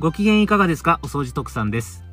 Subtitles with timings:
[0.00, 1.00] ご機嫌いかがですか？
[1.02, 2.04] お掃除特産です。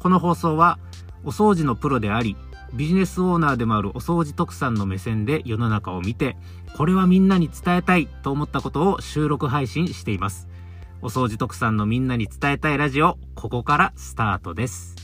[0.00, 0.78] この放送は、
[1.24, 2.36] お掃除のプロであり、
[2.74, 6.36] ビジネスオーナーでもあるお掃除特産の目線で世の中を見て、
[6.76, 10.46] これはみんなに伝えたいと思ったことを収録配信しています。
[11.00, 15.01] お掃除特産のみんなに伝えたいラジオ、ここからスタートです。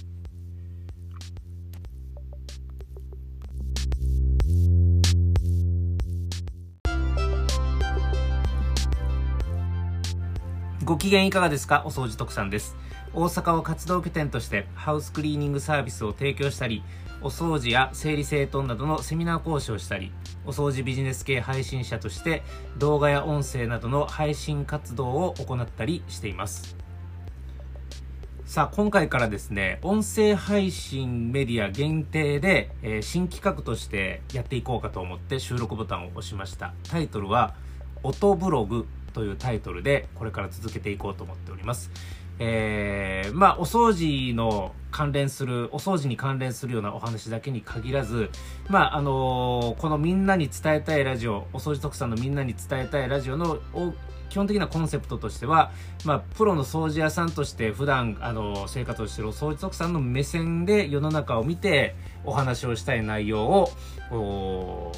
[10.89, 11.83] ご機嫌いかがですか？
[11.85, 12.75] お掃除特産です。
[13.13, 16.83] 大阪を活動拠点としてハウスクリーニングサービスを提供したり、
[17.21, 20.13] お掃除や整理整頓などのセミナー講師をしたり、
[20.47, 22.43] お掃除ビジネス系配信者として
[22.79, 26.75] 動画や音声などの配信活動を行ったりしています。
[28.47, 36.73] さあ、今回からですね、音声配信メディア限定で、えー、新企画としてやっていこうかと思って収録ボタンを押しました。
[36.89, 37.55] タイトルは、
[38.03, 38.87] 音ブログ
[39.19, 41.91] というタイトルでこれから続けていこうと思っております。
[42.39, 48.31] えー、まあ、お掃除の関連する、お掃除に関連するようなお話だけに限らず、
[48.69, 53.59] まあ、あのー、このみんなに伝えたいラジオ、お掃除特産のみんなに伝えたいラジオの
[54.29, 55.73] 基本的なコンセプトとしては、
[56.05, 64.93] まあ、プロの掃除屋さんとして普段あの生活をしているお掃除特産の目線で世の中を見てお話をしたい内容を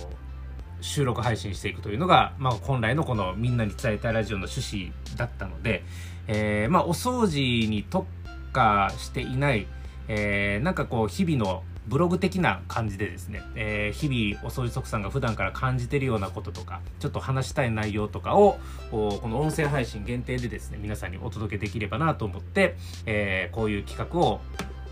[0.81, 5.83] 収録配信していくというのが、まあ、本来のこのみんなに伝えたいラジオの趣旨だったので、
[6.27, 8.07] えー、まあ、お掃除に特
[8.53, 9.67] 化していない、
[10.09, 18.59] えー、なんかこう、日々のブログ的な感じでですね、えー、日々お掃除即さんが普段から感じてるようなこととか、ちょっと話したい内容とかを、
[18.91, 24.41] この音声配信限定でですね、皆さんにお届けできればなと思って、えー、こういう企画を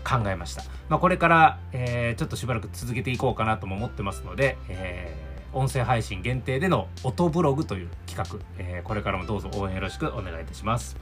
[0.03, 0.63] 考えました。
[0.89, 10.97] まあ、これから、えー、ちょっとしばらく続けていこうかなとも思ってますので、えー音声配信限定での音ブログという企画、えー、これからもどうぞ応援よろしくお願いいたします。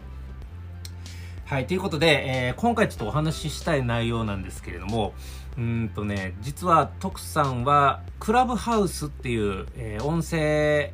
[1.45, 5.13] はい、ということで、えー、今回ちょっとお話ししたい内容なんですけれども、
[5.57, 10.91] うんとね、実は徳さんはクラブハウスっていう、えー、音声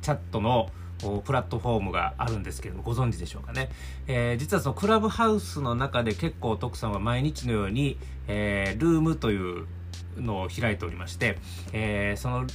[0.00, 0.70] チャットの
[1.24, 3.70] プラットフォームがあるんですけどもご存知でしょうかね、
[4.06, 7.98] えー、実はそのクラブハウスの中で結構徳さんは毎日のように、
[8.28, 9.66] えー、ルームという
[10.16, 11.38] のを開いておりまして、
[11.72, 12.46] えー、その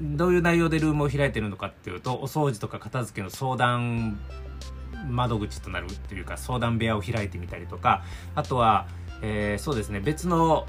[0.00, 4.18] どういう内容でルームを開いてるのかっていうとお掃除とか片付けの相談
[5.08, 8.02] 窓口となるというか相談部屋を開いてみたりとか
[8.34, 8.88] あとは、
[9.22, 10.66] えー、そうですね別の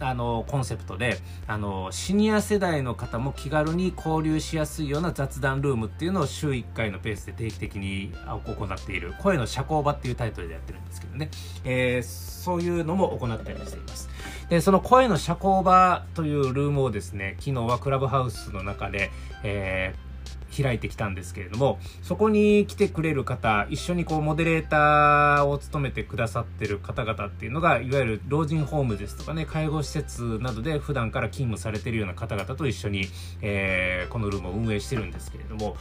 [0.00, 9.14] あのコンセプトであのシニア世代の方も気軽に交流しやすいような雑談ルームっていうのを週1回のペースで定期的に行っている。
[9.18, 11.30] 声の社交場っていうタイトルでやってるんですけどね、
[11.64, 14.08] えー、そういうのも行ったりしています。
[14.48, 19.10] でその声の社交場というルームをですね昨日はクラブハウスの中で、
[19.42, 20.08] えー
[20.50, 33.06] 開いてきたんですけれども、そこに来てくれる方、一緒にこうモデレーターを務めてくださってる方々っていうのが、いわゆる老人ホームですとかね、介護施設などで普段から勤務されてるような方々と一緒に、
[33.42, 35.76] えー、このルームを運営してるんですけれども、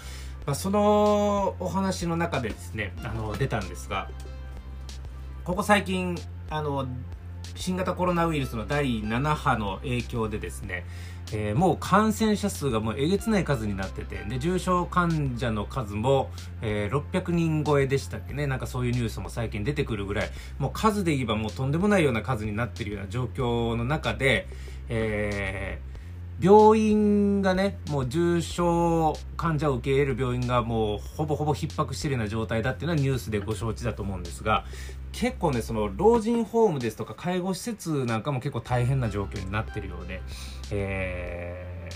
[0.46, 4.10] まあ、そのお話の中でですね、あの、出たんですが、
[5.44, 6.18] ここ最近、
[6.50, 6.88] あの、
[7.56, 10.86] 新型コロナウイルスの第7波の影響でですね、
[11.32, 16.30] えー、もう感染者数がもうえげつない数になってて、で、重症患者の数も、
[16.62, 24.48] えー、600人超えでしたっけね、なんかそういうニュースも最近出てくるぐらい、もう数で言えばもうとんでもないような数になってるような状況の中で、
[24.90, 25.97] えー
[26.40, 34.64] 病院がね、もう重症患者を受け入れる病院がもうほぼほぼ逼迫しているような状態だっていうのはニュースでご承知だと思うんですが、
[35.14, 40.22] 結構ね、その老人ホームですとか介護施設なんかも結構大変な状況になってるようで、
[40.72, 41.90] え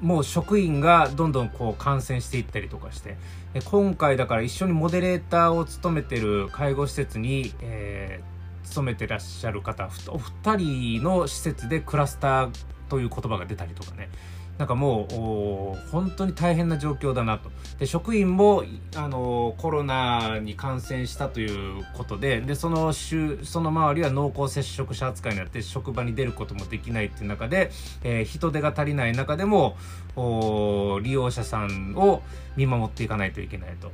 [0.00, 3.18] ー、もう職員がどんどんこう感染していったりとかして、
[3.66, 12.50] 今回だから一緒にモデレーターを務めてる介護施設に、えー、勤めてらっしゃる方、お二人の施設でクラスター
[12.88, 14.08] という言葉が出たりとかね、
[14.58, 18.64] なんかもう本当に大変な状況だなとで職員も
[18.94, 27.70] あのコロナに感染したということででその週その周りは濃厚接触者扱いになって職場に出ることもできないっていう中で、
[28.02, 29.76] えー、人手が足りない中でも
[31.02, 32.22] 利用者さんを
[32.56, 33.92] 見守っていかないといけないと。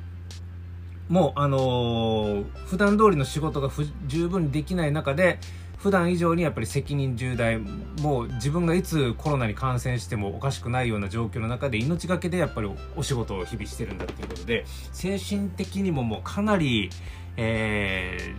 [1.09, 3.69] もうあのー、普段通りの仕事が
[4.07, 5.41] 十分にできない中で
[5.83, 16.89] 普段以上にやっぱり責任重大もう自分がいつコロナに感染してもおかしくないような状況の中で命がけでやっぱりお仕事を日々してるんだっていうことで精神的にももうかなり、
[17.37, 18.33] え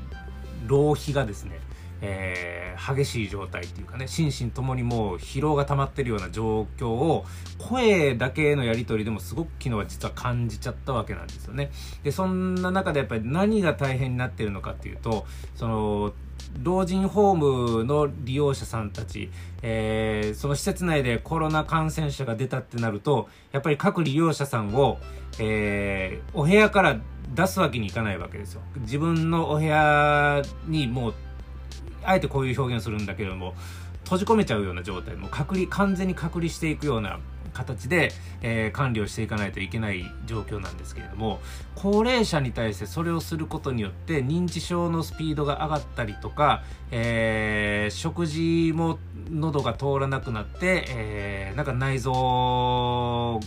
[0.66, 1.60] ー、浪費がですね
[2.06, 7.24] えー、激しい状態っていうかね、心身ともにもう疲労が溜まってるような状況を、
[7.57, 11.72] 声だけのやり取りでもすごく昨日は実は感じちゃったわけなんですよね。
[12.04, 15.25] で、そんな中でやっぱり何が大変になってるのかっていうと、
[15.56, 16.13] その、
[16.61, 19.29] 老人ホームの利用者さんたち、
[19.61, 25.00] えー、その施設内でコロナ感染者が出たってなると、やっぱり各利用者さんを、
[25.39, 27.00] えー、お部屋から
[27.33, 28.61] 出すわけにいかないわけですよ。
[28.81, 31.13] 自分のお部屋にもう、
[32.03, 33.55] あえてこういう表現をするんだけれども、
[34.03, 37.19] 閉じ込めちゃうような状態、もう隔離、完全に隔離していくような
[37.53, 38.11] 形で、
[38.41, 41.39] えー、管理をしていかないといけない状況なんですけれども
[41.75, 53.39] 高齢者に対してそれをすることによって認知症のスピードが上がったりとか、えー、食事も喉が通らなくなって、えー、なんか内臓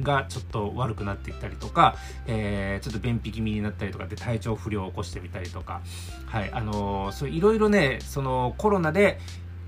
[0.00, 5.82] がちょっと悪くなっていったりとか、えー、ちょっと便秘気味になったりとかで体調不良を起こしてみたりとか、
[6.26, 9.18] はい、あのー、そういろいろね、そのコロナで、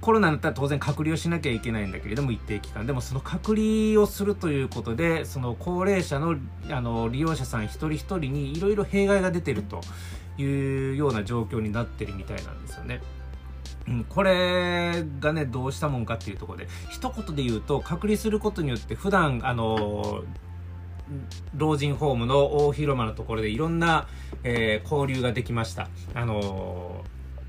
[0.00, 6.36] コロナだったら当然隔離をしなきゃいけないんだけれども一定期間でもその隔離をするということでその高齢者の
[6.70, 9.80] あの利用者さん一人一人にいろいろ弊害が出てると
[10.38, 13.00] いうような状況になってるみたいなんですよね。
[13.88, 20.22] うん、これがねどうしたもんかっていうところで一言で言うと隔離することによって普段あの
[21.56, 24.06] 老人ホームの大広間のところでいろんな、
[24.44, 25.88] えー、交流ができました。
[26.14, 27.04] あの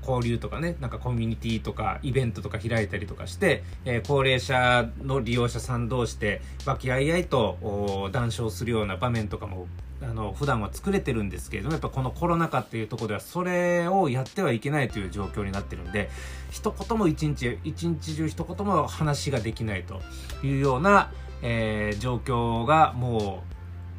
[0.06, 9.66] 交流とかね、なんかコミュニティとかイベントとか開いたりとかして、えー、高齢者の利用者さん同士で和気あいあいと談笑するような場面とかも
[10.02, 16.10] あの普段は作れてるんですけれどもやっぱこのコロナ禍っていうところではそれをやってはいけないという状況になってるんで
[16.50, 20.00] 一言も一日一日中一言も話ができないと
[20.44, 21.12] いうような、
[21.42, 23.44] えー、状況がも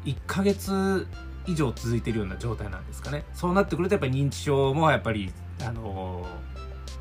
[0.04, 1.06] う1ヶ月
[1.46, 3.24] 以上続いてるような状態なんですかね。
[3.34, 5.30] そうなってくるとやっぱり認知症もやっぱり
[5.62, 6.26] あの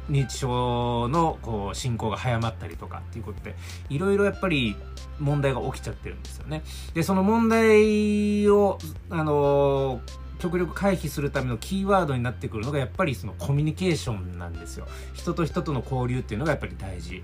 [0.09, 3.55] 認知症のこう進行が早まったりとかっていうことで
[3.89, 4.75] いろいろやっぱり
[5.19, 6.63] 問題が起きちゃってるんですよね。
[6.93, 8.77] でその問題を
[9.09, 10.01] あの
[10.39, 14.87] 極力回避するためのキーワードになってくるのがやっぱりそのコミュニケーションなんですよ。
[15.13, 17.23] 人と人との交流っていうのがやっぱり大事。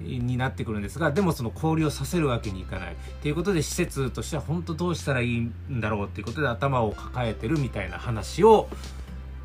[0.00, 8.68] になってくるんですがでもその交流をさせるわけにいかないということで施設としては本当どうしたらいいんだろうっていうことで頭を抱えてるみたいな話を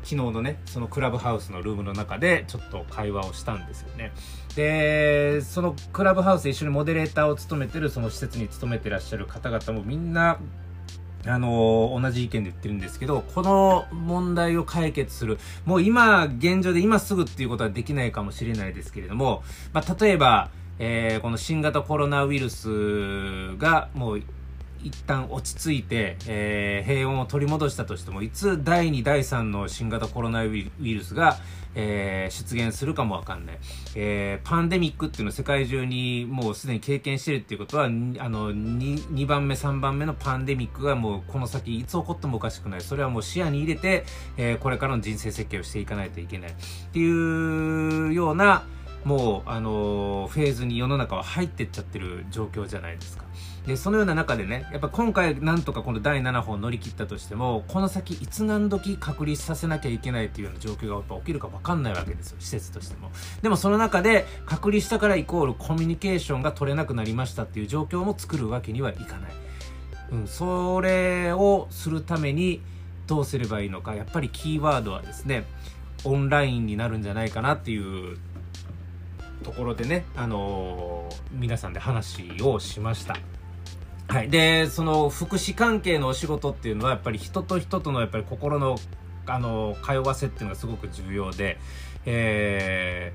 [0.04, 4.12] 昨日のね、そのクラブハウスのルームの中でちょっと会話をしたんですよね。
[4.54, 10.38] で、そのクラブハウス一緒にモデレーターを務めてる、その施設に勤めてらっしゃる方々もみんな、
[11.26, 19.42] あの同じ意見で言ってるんですけど、この問題を解決する、もう今、現状で今すぐっていうことはできないかもしれないですけれども、
[19.72, 24.22] まあ、例えば、えー、この新型コロナウイルスがもう
[24.84, 31.38] 一旦落ち着いて、えー、平穏を取り戻したとしても、いつ第2、第3の新型コロナウイルスが、
[31.74, 33.58] えー、出現するかもわかんない。
[33.96, 42.80] えー、パンデミックっていうのを世界中にもうすでに経験してるっていうことは、あの2、2番目、3番目のパンデミックがもうこの先いつ起こってもおかしくない。
[42.82, 44.04] それはもう視野に入れて、
[44.36, 46.50] えー、これからの人生設計をしていかないといけない。
[46.50, 46.54] っ
[46.92, 48.64] ていうような、
[49.04, 53.24] もう、あのフェーズに世の中は入ってっちゃってる状況じゃないですか。
[53.66, 63.10] で、そのような中でね、やっぱ今回なんとかこの第7波を乗り切ったとしても、この先いつ何時隔離させなきゃいけないというような状況がやっぱ起きるか分かんないわけですよ、施設としても。
[63.40, 69.32] でもその中で隔離したからイコールコミュニケーションが取れなくなりましたっていう状況も作るわけにはいかない。
[70.12, 72.60] うん、それをするために
[73.06, 75.44] どうすればいいのか、やっぱりキーワードはですね、
[76.04, 78.18] オンラインになるんじゃないかなっていう
[79.42, 83.16] ところでね、あのー、皆さんで話をしました。
[84.08, 84.28] はい。
[84.28, 88.76] で、その福祉関係のお仕事っていうのはやっぱり人と人とのやっぱり心の
[89.26, 91.58] あの通わせっていうのがすごく重要で、
[92.04, 93.14] え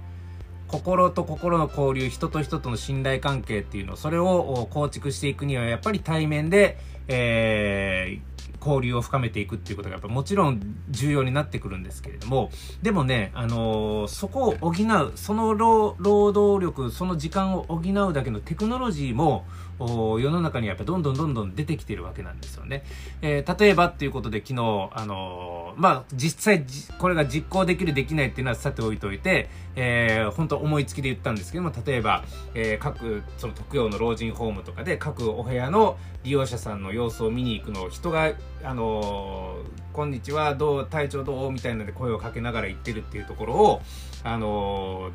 [0.67, 12.50] ー、心と心の交流、人と人との信頼関係っていうの、それを構築していくにはやっぱり対面で、えー、交流を深めていくっていうことがやっぱもちろん重要になってくるんですけれども、
[12.81, 19.46] でもね、あのー、そこを補う、その労働力、その時間を補うだけのテクノロジーも、
[19.79, 22.83] 世の中にやっぱどんどんどんどん出てきてるわけなんですよね。
[23.21, 26.65] えー、例えばっていうことで昨日、あのー、まあ、実際
[26.98, 38.33] これが実行できるできないっていうのはさて置いといて、えー、本当思いつきで言ったんですけども、例えば、えー、各、その特養の老人ホームとかで各お部屋の利用者さんの様子を見に行くのを人が
[38.63, 43.81] あのー、こんにちは、どう、体調どうみたいなので声をかけながら言ってるっていうところを、
[44.24, 45.12] あの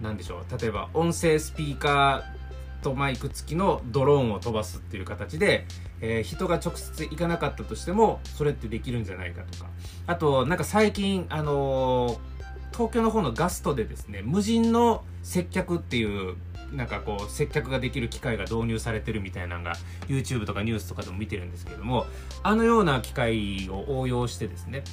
[0.00, 2.39] ー、なんでしょう、例えば音声スピーカー
[2.80, 5.66] とマイク付きのドローンを飛ばすっていう形で、
[6.00, 9.70] えー、人が直接行かなかったとしても、それってできるんじゃないかとか。
[10.06, 12.40] あと、なんか最近、あのー
[12.72, 16.36] 東京の方のガストでですね無人の接客っていう
[16.72, 19.74] なんかこう接客ができる機械が導入されてるみたいなのが
[20.08, 22.06] YouTube とかニュースとかでも見てるんですけれども
[22.42, 24.84] あのような機械を応用してですね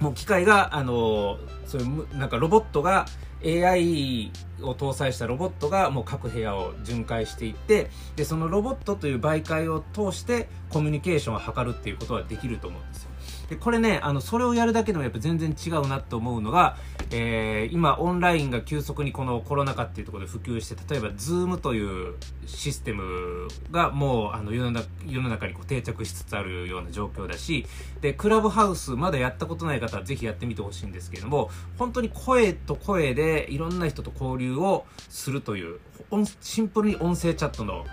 [0.00, 3.06] もう機械があのそういうなんかロボットが
[3.44, 13.07] AI を搭載したロボットがもう各部屋を巡回していってでそのロボットという媒介を通してコミュニケーションを図るっていうことはできると思うんですよ。
[13.48, 16.76] でこれねあのそれをやるだけでもやっぱ全然違うなと思うのが、
[17.10, 22.14] えー、今オンラインが急速にこのコロナ禍っていうところで普及して例えば Zoom という
[22.46, 27.66] システムがもうあの世の中世の中にこう定着しつつあるような状況だし
[28.02, 35.80] でクラブハウスまだやったことない方はぜひやってみてほしいんですけれども本当に声と声でいろんな人と交流をするという
[36.40, 37.84] シンプルに音声チャットの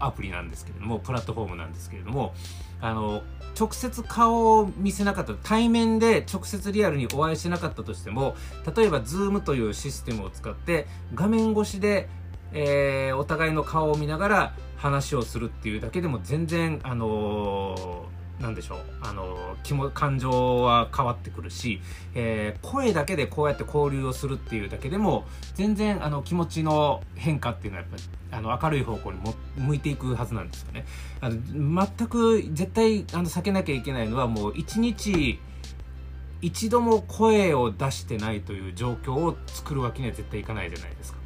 [0.00, 2.34] アプリなんですけれどもプラットフォームなんですけれども
[2.80, 3.22] あの
[3.58, 8.36] 直接顔を見せなかった対面で直接リアルにお会いしなかったとしても
[8.76, 12.08] 例えば Zoom というシステムを使って画面越しで、
[12.52, 21.80] えー、お互いの顔を見ながら話をするっていうだけでも全然あのーなんでしょう、あの、気も、感情は変わってくるし、
[22.14, 30.84] えー、声だけでこうやって交流をするっていうだけでも、全然、あの、気持ちの変化っていうのはやっぱり、あの、明るい方向にも向いていくはずなんですよね。
[31.20, 35.38] あの、全く、絶対、あの、避けなきゃいけないのは、もう、一日、
[36.42, 41.25] 一度も声を出してないという状況を作るわけには絶対いかないじゃないですか。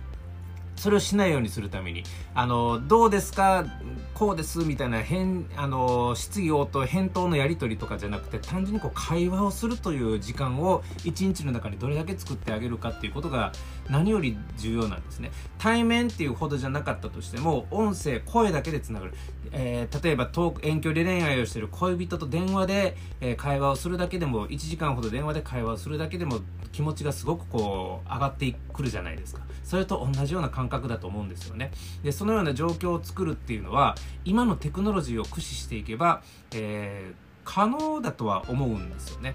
[0.81, 3.67] それをしないようにするために、あの、どうですか
[4.15, 13.53] こうですみたいな変、あの、質疑応答、返答のやり取りとかじゃなくて、単純にこう会話をするという時間を一日の中にどれだけ作ってあげるかっていうことが
[13.91, 15.33] 何より重要なんですね。
[15.59, 19.13] 対面っていうほどじゃなかったとしても、音声、声だけでつながる。
[19.53, 26.41] えー、例えば遠遠距離恋愛をしている恋人と電話で、えー、会話をするだけでも1時間ほど電話で会話をするだけでも
[26.73, 31.71] 気持ちがすごくこう上がってくるじゃないですかそれと同じような感覚だと思うんですよね
[32.03, 36.23] でそのような状況を作るっていうのは今のテクノロジーを駆使していけば、
[36.55, 39.35] えー、可能だとは思うんですよね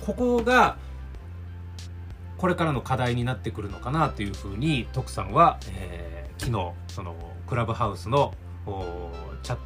[0.00, 0.78] ここが
[2.38, 7.14] これからの課題になってくるのかなというふうに徳さんは、えー、昨日その
[7.46, 8.34] クラブハウスの
[9.42, 9.58] チャ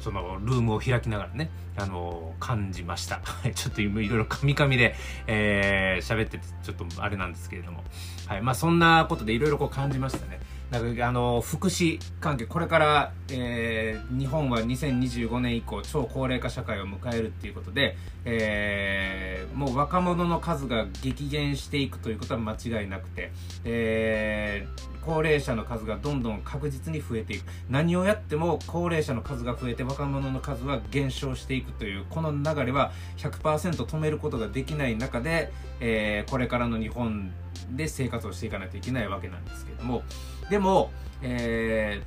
[0.00, 3.20] そのルームを開きながらね、あのー、感じました。
[3.54, 4.94] ちょっと今いろいろカミカミで、
[5.26, 7.84] えー、喋っててちょっとあれなんですけれども。
[8.26, 8.42] はい。
[8.42, 10.40] まあそんなことでいろいろこう感じましたね。
[10.70, 23.30] なんかあの福祉関係これから、えー、日本は2025年以降超高齢化社会を迎えるっていうことで、えー、もう若者の数が激減していくということは間違いなくて、
[23.64, 27.44] えー、高齢者の数がどんどん確実に増えていく。
[27.70, 37.30] 何をやっても高齢者の数が増えて若者の数は減少していくというこの流れは100%止めることができない中で、えー、これからの日本
[37.70, 40.02] で生活をしていかないといけないわけなんですけども。
[40.50, 40.90] でも、
[41.22, 42.02] え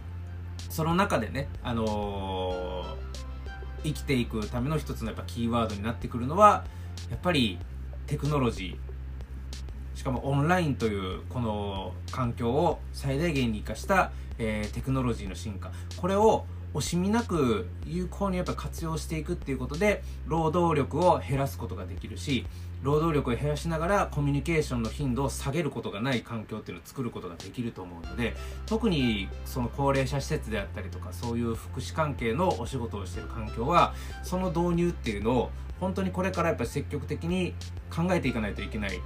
[0.57, 6.65] ー、その中でね、あのー、生きていくための一つのやっぱキーワードになってくるのは
[7.09, 7.59] やっぱり
[8.07, 8.89] テクノロジー。
[9.97, 15.71] しかもオンラインというこの環境を最大限に生かした、えー、テクノロジーの進化。
[15.97, 22.45] これを惜しみなく有効にやっぱ活用していくっていうことで労働力を減らすことができるし
[22.81, 33.93] 労働力を減らしながらコミュニケーションの頻度を下げることがない環境っていうのを作ることができると思うので特にその高齢者施設であったりとかそういう福祉関係のお仕事をしている環境は
[34.23, 37.53] その導入っていうのを本当にこれからやっぱり積極的に
[37.89, 38.99] 考えていかないといけない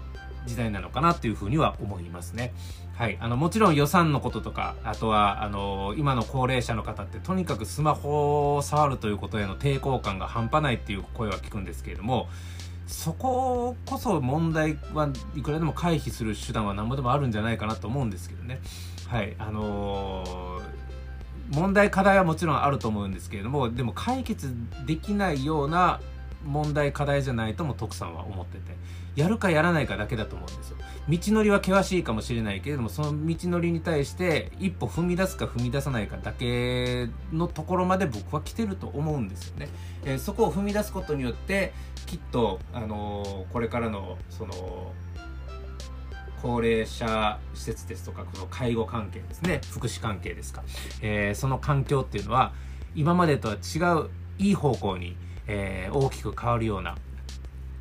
[0.45, 2.53] 時代なのかなというふうには思いますね。
[2.95, 3.17] はい。
[3.21, 12.27] あの、もちろん予算のこととか、あとは、あの、今の高齢者の方ってとにかくスマホを触るということへの抵抗感が半端ないっていう声は聞くんですけれども、
[12.93, 18.61] そここそ問題はいくらでも回避する手段は何ぼでもあるんじゃないかなと思うんですけどね。
[19.07, 19.35] はい。
[19.39, 24.53] あのー、問題課題はもちろんあると思うんですけれども、でも解決
[24.85, 25.99] できないような
[26.45, 28.73] 問題課題じゃないとも徳さんは思ってて。
[29.15, 30.77] やるかやらないかだけだと思うんですよ。
[31.07, 39.69] 道のりは険しいかもしれないけれども、その道のりに対して一歩踏み出すか踏み出さないかだけのところまで僕は来てると思うんですよね。
[40.05, 41.73] えー、そこを踏み出すことによって、
[42.07, 44.93] きっと、あのー、これからの、その、
[46.41, 50.63] 高齢者施設ですとか、この介護関係ですね、福祉関係ですか、
[51.01, 52.51] えー、その環境っていうのは、
[52.95, 54.09] 今までとは違う、
[54.39, 55.15] いい方向に、
[55.47, 56.95] えー、大きく変わるような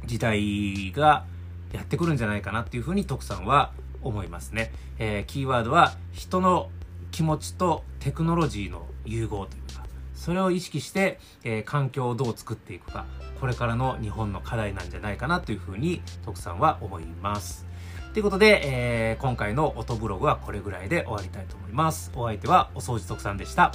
[0.05, 1.25] 時代が
[1.73, 4.73] やってくるんじゃないかなっていうふうに徳さんは思いますね。
[4.99, 6.71] えー、キーワードは人の
[7.11, 13.07] 気持ちとテクノロジーの融合というか、それを意識して、えー、環境をどう作っていくか、
[13.41, 17.67] これからの日本の課題なんじゃないかなというふうに徳さんは思います。
[18.13, 22.13] ということで、えー、今回の音ブログはこれぐらいで終わりたいと思います。
[22.15, 23.73] お相手はお掃除特産でした。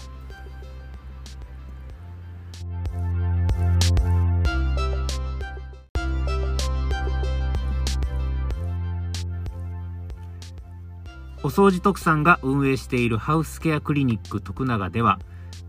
[11.48, 15.18] お掃除特産が運営しているハウスケアクリニック徳永では、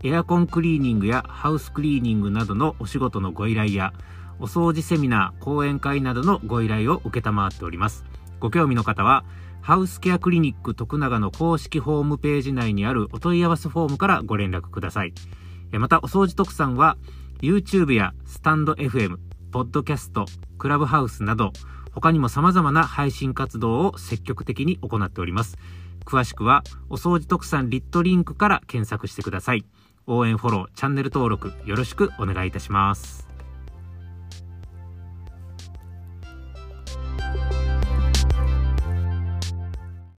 [0.03, 3.93] エアコンクリーニングやハウスクリーニングなどのお仕事のご依頼や、
[4.41, 8.03] お掃除セミナー、講演会などのご依頼を受っております。
[8.41, 9.23] ご興味の方は、
[9.61, 15.13] ハウスケアクリニック徳永の公式ホームページ内にあるお問い合わせフォームからご連絡ください。
[15.71, 16.97] また、お掃除特産は、
[17.41, 19.17] YouTube やスタンド FM、
[19.51, 20.25] ポッドキャスト、
[20.57, 21.53] クラブハウスなど、
[21.91, 25.57] 他にも様々な配信活動を積極的に行っております。
[26.05, 29.65] 詳しくは、お掃除特産リットリンクから検索してください。
[30.05, 33.28] 応援フォロー、チャンネル登録よろしくお願いいたします。